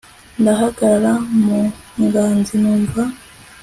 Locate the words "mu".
1.43-1.59